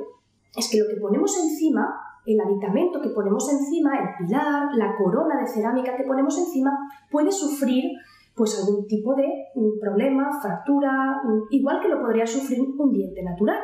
es 0.54 0.68
que 0.70 0.78
lo 0.78 0.88
que 0.88 1.00
ponemos 1.00 1.34
encima, 1.38 1.98
el 2.26 2.38
aditamento 2.40 3.00
que 3.00 3.10
ponemos 3.10 3.50
encima, 3.50 3.98
el 3.98 4.26
pilar, 4.26 4.68
la 4.76 4.96
corona 4.96 5.40
de 5.40 5.46
cerámica 5.46 5.96
que 5.96 6.04
ponemos 6.04 6.36
encima, 6.38 6.78
puede 7.10 7.32
sufrir 7.32 7.84
pues 8.34 8.58
algún 8.58 8.86
tipo 8.86 9.14
de 9.14 9.26
mm, 9.54 9.80
problema, 9.80 10.30
fractura, 10.40 11.20
mm, 11.24 11.42
igual 11.50 11.80
que 11.80 11.88
lo 11.88 12.00
podría 12.00 12.26
sufrir 12.26 12.60
un 12.60 12.92
diente 12.92 13.22
natural. 13.22 13.58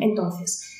Entonces, 0.00 0.72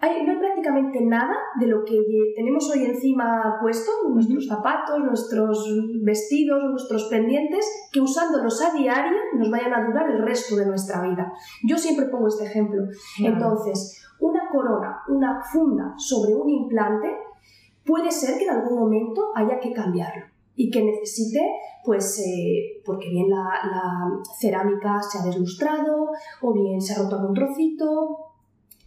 hay, 0.00 0.26
no 0.26 0.32
hay 0.32 0.38
prácticamente 0.38 1.00
nada 1.04 1.36
de 1.60 1.68
lo 1.68 1.84
que 1.84 1.96
tenemos 2.34 2.68
hoy 2.70 2.84
encima 2.84 3.58
puesto, 3.60 3.92
nuestros 4.12 4.48
zapatos, 4.48 4.98
nuestros 4.98 5.64
vestidos, 6.02 6.64
nuestros 6.64 7.04
pendientes, 7.04 7.64
que 7.92 8.00
usándolos 8.00 8.60
a 8.62 8.76
diario 8.76 9.16
nos 9.34 9.48
vayan 9.48 9.72
a 9.72 9.86
durar 9.86 10.10
el 10.10 10.22
resto 10.22 10.56
de 10.56 10.66
nuestra 10.66 11.02
vida. 11.02 11.32
Yo 11.62 11.78
siempre 11.78 12.06
pongo 12.06 12.26
este 12.26 12.46
ejemplo. 12.46 12.82
Entonces, 13.20 14.04
una 14.18 14.48
corona, 14.50 15.02
una 15.08 15.40
funda 15.40 15.94
sobre 15.96 16.34
un 16.34 16.50
implante, 16.50 17.08
puede 17.84 18.10
ser 18.10 18.38
que 18.38 18.44
en 18.44 18.50
algún 18.50 18.80
momento 18.80 19.30
haya 19.36 19.60
que 19.60 19.72
cambiarlo 19.72 20.32
y 20.54 20.70
que 20.70 20.84
necesite, 20.84 21.40
pues, 21.84 22.18
eh, 22.20 22.82
porque 22.84 23.08
bien 23.08 23.30
la, 23.30 23.48
cerámica 24.38 25.00
se 25.02 25.18
ha 25.18 25.22
deslustrado 25.22 26.10
o 26.40 26.52
bien 26.52 26.80
se 26.80 26.94
ha 26.94 26.98
roto 26.98 27.16
algún 27.16 27.34
trocito, 27.34 28.16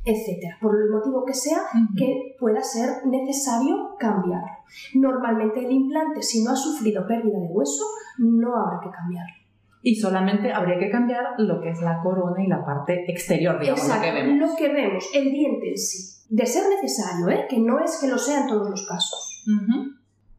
etcétera, 0.04 0.58
por 0.62 0.76
el 0.76 0.90
motivo 0.92 1.26
que 1.26 1.34
sea, 1.34 1.64
que 1.98 2.36
pueda 2.40 2.62
ser 2.62 3.08
necesario 3.08 3.96
cambiarlo. 4.00 4.48
Normalmente 4.94 5.66
el 5.66 5.72
implante, 5.72 6.22
si 6.22 6.44
no 6.44 6.52
ha 6.52 6.56
sufrido 6.56 7.08
pérdida 7.08 7.40
de 7.40 7.48
hueso, 7.48 7.84
no 8.20 8.56
habrá 8.56 8.80
que 8.82 8.92
cambiarlo 8.92 9.46
y 9.86 9.96
solamente 9.96 10.52
habría 10.52 10.80
que 10.80 10.90
cambiar 10.90 11.24
lo 11.38 11.62
que 11.62 11.70
es 11.70 11.80
la 11.80 12.02
corona 12.02 12.44
y 12.44 12.48
la 12.48 12.66
parte 12.66 13.06
exterior, 13.08 13.60
digamos, 13.60 13.82
Exacto, 13.82 14.08
lo 14.08 14.14
que 14.14 14.24
vemos. 14.24 14.50
Lo 14.50 14.56
que 14.56 14.74
vemos, 14.74 15.10
el 15.14 15.32
diente 15.32 15.70
en 15.70 15.78
sí. 15.78 16.26
De 16.28 16.44
ser 16.44 16.64
necesario, 16.70 17.30
¿eh? 17.30 17.46
que 17.48 17.60
no 17.60 17.80
es 17.80 18.00
que 18.02 18.08
lo 18.08 18.18
sea 18.18 18.42
en 18.42 18.48
todos 18.48 18.68
los 18.68 18.88
casos. 18.88 19.46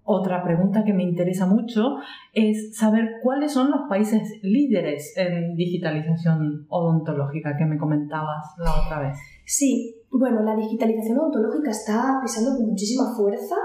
Otra 0.06 0.42
pregunta 0.42 0.84
que 0.84 0.94
me 0.94 1.02
interesa 1.02 1.46
mucho 1.46 1.96
es 2.32 2.76
saber 2.76 3.16
cuáles 3.22 3.52
son 3.52 3.70
los 3.70 3.82
países 3.88 4.22
líderes 4.42 5.12
en 5.16 5.56
digitalización 5.56 6.66
odontológica 6.68 7.56
que 7.58 7.66
me 7.66 7.76
comentabas 7.76 8.54
la 8.58 8.70
otra 8.84 9.00
vez. 9.00 9.18
Sí, 9.44 9.96
bueno, 10.10 10.42
la 10.42 10.56
digitalización 10.56 11.18
odontológica 11.18 11.70
está 11.70 12.20
pisando 12.22 12.56
con 12.56 12.68
muchísima 12.68 13.14
fuerza 13.16 13.56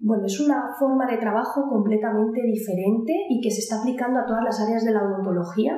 bueno, 0.00 0.26
es 0.26 0.38
una 0.40 0.74
forma 0.78 1.06
de 1.06 1.18
trabajo 1.18 1.68
completamente 1.68 2.40
diferente 2.42 3.12
y 3.28 3.40
que 3.40 3.50
se 3.50 3.60
está 3.60 3.80
aplicando 3.80 4.20
a 4.20 4.26
todas 4.26 4.44
las 4.44 4.60
áreas 4.60 4.84
de 4.84 4.92
la 4.92 5.02
odontología. 5.02 5.76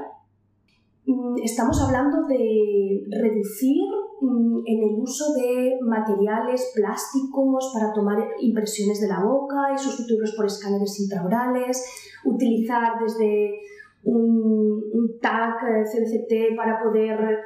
Mm, 1.06 1.36
estamos 1.42 1.80
hablando 1.82 2.26
de 2.26 3.06
reducir 3.10 3.84
en 4.20 4.78
el 4.78 5.00
uso 5.00 5.32
de 5.34 5.78
materiales 5.82 6.72
plásticos 6.74 7.70
para 7.72 7.92
tomar 7.92 8.18
impresiones 8.40 9.00
de 9.00 9.08
la 9.08 9.24
boca 9.24 9.72
y 9.74 9.78
sustituirlos 9.78 10.34
por 10.36 10.46
escáneres 10.46 10.98
intraorales, 11.00 11.84
utilizar 12.24 12.92
desde 13.00 13.60
un, 14.04 14.82
un 14.92 15.18
tag 15.20 15.54
eh, 15.68 15.84
CBCT 15.84 16.56
para 16.56 16.82
poder 16.82 17.38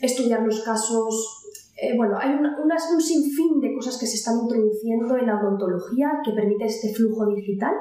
estudiar 0.00 0.42
los 0.42 0.62
casos 0.64 1.42
eh, 1.82 1.96
bueno, 1.96 2.16
hay 2.16 2.30
un 2.30 3.00
sinfín 3.00 3.60
de 3.60 3.74
cosas 3.74 3.98
que 3.98 4.06
se 4.06 4.16
están 4.16 4.38
introduciendo 4.42 5.16
en 5.16 5.26
la 5.26 5.40
odontología 5.40 6.20
que 6.24 6.32
permite 6.32 6.66
este 6.66 6.94
flujo 6.94 7.26
digital. 7.34 7.74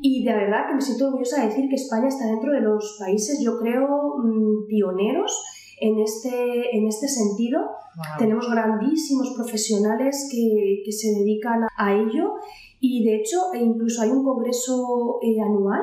Y 0.00 0.24
de 0.24 0.32
verdad 0.32 0.68
que 0.68 0.74
me 0.74 0.80
siento 0.80 1.08
orgullosa 1.08 1.42
de 1.42 1.48
decir 1.48 1.68
que 1.68 1.74
España 1.74 2.08
está 2.08 2.26
dentro 2.26 2.50
de 2.52 2.60
los 2.60 2.96
países, 2.98 3.38
yo 3.44 3.58
creo, 3.58 4.16
mm, 4.24 4.66
pioneros 4.66 5.44
en 5.80 5.98
este, 5.98 6.76
en 6.76 6.86
este 6.86 7.08
sentido. 7.08 7.70
Tenemos 8.18 8.50
grandísimos 8.50 9.32
profesionales 9.34 10.28
que, 10.30 10.82
que, 10.84 10.92
se 10.92 11.08
dedican 11.18 11.66
a 11.76 11.94
ello 11.94 12.34
y 12.78 13.04
de 13.04 13.16
hecho 13.16 13.36
incluso 13.52 14.02
hay 14.02 14.10
un 14.10 14.24
congreso 14.24 15.18
eh, 15.22 15.40
anual. 15.40 15.82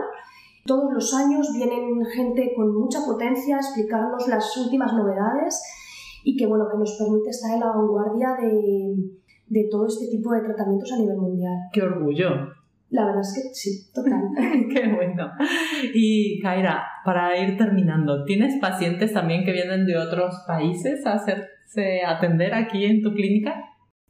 Todos 0.65 0.93
los 0.93 1.13
años 1.13 1.51
vienen 1.53 2.05
gente 2.05 2.53
con 2.55 2.73
mucha 2.73 3.05
potencia 3.05 3.57
a 3.57 3.59
explicarnos 3.59 4.27
las 4.27 4.55
últimas 4.57 4.93
novedades 4.93 5.61
y 6.23 6.37
que, 6.37 6.45
bueno, 6.45 6.65
que 6.71 6.77
nos 6.77 6.97
permite 6.97 7.29
estar 7.29 7.53
en 7.53 7.59
la 7.59 7.67
vanguardia 7.67 8.35
de, 8.39 8.95
de 9.47 9.67
todo 9.69 9.87
este 9.87 10.07
tipo 10.07 10.31
de 10.31 10.41
tratamientos 10.41 10.91
a 10.91 10.97
nivel 10.97 11.17
mundial. 11.17 11.55
¡Qué 11.71 11.81
orgullo! 11.81 12.56
La 12.89 13.05
verdad 13.05 13.21
es 13.21 13.33
que 13.33 13.53
sí, 13.53 13.91
total. 13.93 14.29
Qué 14.73 14.87
bueno. 14.87 15.31
Y 15.93 16.39
Kaira, 16.41 16.85
para 17.03 17.37
ir 17.37 17.57
terminando, 17.57 18.23
¿tienes 18.23 18.59
pacientes 18.61 19.13
también 19.13 19.43
que 19.43 19.51
vienen 19.51 19.85
de 19.85 19.97
otros 19.97 20.43
países 20.47 21.05
a 21.05 21.13
hacerse 21.13 22.05
atender 22.05 22.53
aquí 22.53 22.85
en 22.85 23.01
tu 23.01 23.13
clínica? 23.13 23.55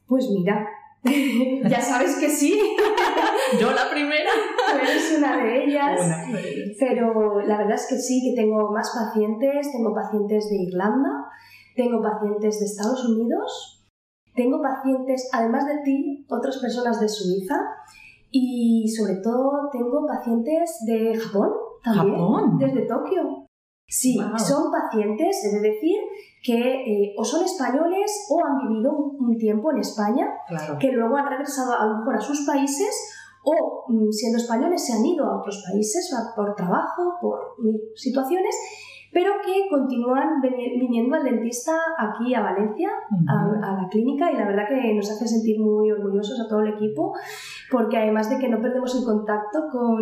Pues 0.06 0.28
mira, 0.30 0.64
ya 1.68 1.80
sabes 1.80 2.16
que 2.16 2.28
sí. 2.28 2.58
Yo 3.60 3.72
la 3.72 3.90
primera. 3.90 4.30
Tú 4.70 4.76
eres 4.76 5.14
una 5.18 5.36
de 5.36 5.64
ellas. 5.64 6.00
Una 6.04 6.38
de 6.38 6.48
ellas. 6.48 6.76
Pero 6.78 7.40
la 7.40 7.58
verdad 7.58 7.74
es 7.74 7.86
que 7.88 7.96
sí, 7.96 8.22
que 8.22 8.40
tengo 8.40 8.70
más 8.70 8.92
pacientes. 8.94 9.72
Tengo 9.72 9.92
pacientes 9.92 10.48
de 10.50 10.56
Irlanda, 10.56 11.26
tengo 11.74 12.00
pacientes 12.00 12.60
de 12.60 12.66
Estados 12.66 13.08
Unidos, 13.08 13.88
tengo 14.36 14.62
pacientes, 14.62 15.28
además 15.32 15.66
de 15.66 15.78
ti, 15.84 16.26
otras 16.28 16.58
personas 16.58 17.00
de 17.00 17.08
Suiza 17.08 17.56
y 18.30 18.86
sobre 18.88 19.16
todo 19.22 19.68
tengo 19.72 20.06
pacientes 20.06 20.78
de 20.86 21.16
Japón 21.18 21.50
también, 21.82 22.16
¿Japón? 22.18 22.58
desde 22.58 22.86
Tokio. 22.86 23.44
Sí, 23.90 24.18
Wow. 24.18 24.38
son 24.38 24.70
pacientes, 24.70 25.44
es 25.44 25.62
decir, 25.62 25.98
que 26.44 26.58
eh, 26.58 27.14
o 27.16 27.24
son 27.24 27.42
españoles 27.44 28.26
o 28.30 28.44
han 28.44 28.68
vivido 28.68 28.92
un, 28.92 29.30
un 29.30 29.38
tiempo 29.38 29.70
en 29.72 29.78
España, 29.78 30.26
Claro. 30.46 30.76
que 30.78 30.92
luego 30.92 31.16
han 31.16 31.26
regresado 31.28 31.72
a 31.72 31.86
lo 31.86 31.98
mejor 31.98 32.16
a 32.16 32.20
sus 32.20 32.46
países 32.46 32.90
o 33.44 33.84
mm, 33.88 34.10
siendo 34.10 34.36
españoles 34.36 34.84
se 34.84 34.92
han 34.92 35.06
ido 35.06 35.24
a 35.24 35.38
otros 35.38 35.64
países 35.70 36.14
por 36.36 36.54
trabajo, 36.54 37.14
por 37.22 37.38
situaciones, 37.94 38.54
pero 39.12 39.32
que 39.44 39.68
continúan 39.70 40.40
viniendo 40.42 41.16
al 41.16 41.24
dentista 41.24 41.72
aquí 41.98 42.34
a 42.34 42.42
Valencia 42.42 42.90
Ujú. 43.10 43.24
a, 43.28 43.70
a 43.70 43.82
la 43.82 43.88
clínica 43.88 44.30
y 44.30 44.36
la 44.36 44.46
verdad 44.46 44.68
que 44.68 44.94
nos 44.94 45.10
hace 45.10 45.26
sentir 45.26 45.60
muy 45.60 45.90
orgullosos 45.90 46.40
a 46.40 46.48
todo 46.48 46.60
el 46.60 46.74
equipo 46.74 47.14
porque 47.70 47.98
además 47.98 48.30
de 48.30 48.38
que 48.38 48.48
no 48.48 48.60
perdemos 48.60 48.94
el 48.96 49.04
contacto 49.04 49.68
con, 49.70 49.98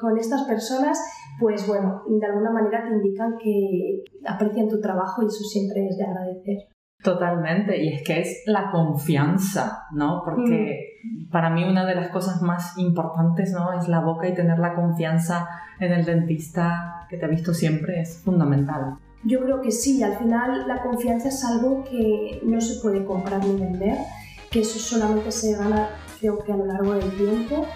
con 0.00 0.18
estas 0.18 0.44
personas, 0.44 0.98
pues 1.38 1.66
bueno, 1.66 2.02
de 2.08 2.26
alguna 2.26 2.50
manera 2.50 2.84
te 2.84 2.94
indican 2.94 3.36
que 3.38 4.02
aprecian 4.26 4.68
tu 4.68 4.80
trabajo 4.80 5.22
y 5.22 5.26
eso 5.26 5.44
siempre 5.44 5.86
es 5.86 5.96
de 5.96 6.04
agradecer. 6.04 6.56
Totalmente, 7.02 7.82
y 7.82 7.94
es 7.94 8.02
que 8.02 8.20
es 8.20 8.42
la 8.46 8.70
confianza, 8.70 9.84
¿no? 9.92 10.20
Porque 10.22 10.98
para 11.30 11.48
mí 11.48 11.64
una 11.64 11.86
de 11.86 11.94
las 11.94 12.08
cosas 12.08 12.42
más 12.42 12.76
importantes, 12.76 13.52
¿no? 13.52 13.72
Es 13.72 13.88
la 13.88 14.00
boca 14.00 14.28
y 14.28 14.34
tener 14.34 14.58
la 14.58 14.74
confianza 14.74 15.48
en 15.78 15.92
el 15.92 16.04
dentista 16.04 16.99
que 17.10 17.16
te 17.16 17.24
ha 17.24 17.28
visto 17.28 17.52
siempre 17.52 18.00
es 18.00 18.18
fundamental. 18.18 18.96
Yo 19.24 19.40
creo 19.40 19.60
que 19.60 19.70
sí, 19.70 20.02
al 20.02 20.16
final 20.16 20.66
la 20.66 20.82
confianza 20.82 21.28
es 21.28 21.44
algo 21.44 21.84
que 21.84 22.40
no 22.42 22.60
se 22.60 22.80
puede 22.80 23.04
comprar 23.04 23.44
ni 23.44 23.60
vender, 23.60 23.98
que 24.50 24.60
eso 24.60 24.78
solamente 24.78 25.30
se 25.30 25.52
gana 25.52 25.90
creo 26.20 26.38
que 26.38 26.52
a 26.52 26.56
lo 26.56 26.66
largo 26.66 26.92
del 26.94 27.10
tiempo 27.16 27.66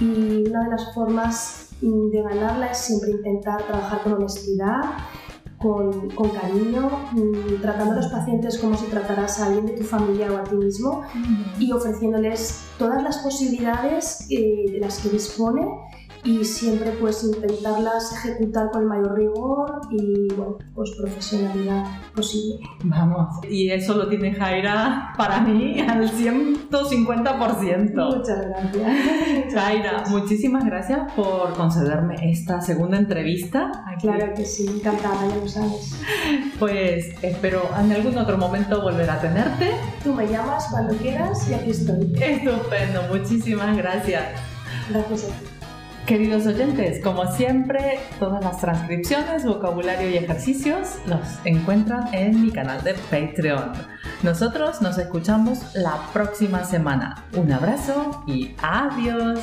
y 0.00 0.48
una 0.48 0.64
de 0.64 0.70
las 0.70 0.94
formas 0.94 1.68
de 1.80 2.22
ganarla 2.22 2.70
es 2.70 2.78
siempre 2.78 3.10
intentar 3.10 3.62
trabajar 3.66 4.02
con 4.02 4.14
honestidad, 4.14 4.82
con, 5.58 6.10
con 6.10 6.30
cariño, 6.30 6.90
mm, 7.12 7.60
tratando 7.60 7.92
a 7.92 7.96
los 7.96 8.06
pacientes 8.06 8.58
como 8.58 8.76
si 8.76 8.86
trataras 8.86 9.40
a 9.40 9.46
alguien 9.46 9.66
de 9.66 9.72
tu 9.74 9.84
familia 9.84 10.32
o 10.32 10.36
a 10.36 10.44
ti 10.44 10.56
mismo 10.56 11.02
y 11.58 11.72
ofreciéndoles 11.72 12.64
todas 12.78 13.02
las 13.02 13.18
posibilidades 13.18 14.26
eh, 14.30 14.72
de 14.72 14.78
las 14.80 14.98
que 14.98 15.08
dispone 15.10 15.66
y 16.24 16.44
siempre 16.44 16.92
pues 16.92 17.24
intentarlas 17.24 18.12
ejecutar 18.12 18.70
con 18.70 18.82
el 18.82 18.88
mayor 18.88 19.18
rigor 19.18 19.80
y 19.90 20.28
bueno, 20.34 20.58
pues 20.74 20.92
profesionalidad 20.92 21.84
posible. 22.14 22.60
Vamos, 22.84 23.44
y 23.48 23.70
eso 23.70 23.94
lo 23.94 24.08
tiene 24.08 24.32
Jaira 24.32 25.12
para 25.16 25.40
mí 25.40 25.80
al 25.80 26.08
150%. 26.10 28.16
Muchas 28.16 28.46
gracias. 28.46 29.54
Jaira, 29.54 30.04
muchísimas 30.10 30.64
gracias 30.64 31.12
por 31.14 31.52
concederme 31.54 32.14
esta 32.30 32.60
segunda 32.60 32.98
entrevista. 32.98 33.70
aquí. 33.86 34.06
Claro 34.06 34.32
que 34.34 34.44
sí, 34.44 34.66
encantada, 34.68 35.26
ya 35.28 35.36
lo 35.36 35.48
sabes. 35.48 35.96
Pues 36.58 37.06
espero 37.22 37.62
en 37.78 37.92
algún 37.92 38.16
otro 38.16 38.38
momento 38.38 38.80
volver 38.80 39.10
a 39.10 39.20
tenerte. 39.20 39.72
Tú 40.04 40.14
me 40.14 40.26
llamas 40.28 40.68
cuando 40.70 40.94
quieras 40.96 41.48
y 41.50 41.54
aquí 41.54 41.70
estoy. 41.70 42.12
Estupendo, 42.20 43.02
muchísimas 43.10 43.76
gracias. 43.76 44.22
Gracias 44.88 45.24
a 45.24 45.28
ti. 45.28 45.51
Queridos 46.06 46.46
oyentes, 46.46 47.00
como 47.00 47.30
siempre, 47.30 48.00
todas 48.18 48.42
las 48.42 48.60
transcripciones, 48.60 49.44
vocabulario 49.44 50.10
y 50.10 50.16
ejercicios 50.16 50.96
los 51.06 51.20
encuentran 51.44 52.12
en 52.12 52.42
mi 52.42 52.50
canal 52.50 52.82
de 52.82 52.94
Patreon. 52.94 53.72
Nosotros 54.24 54.82
nos 54.82 54.98
escuchamos 54.98 55.74
la 55.74 55.96
próxima 56.12 56.64
semana. 56.64 57.24
Un 57.36 57.52
abrazo 57.52 58.24
y 58.26 58.56
adiós. 58.60 59.38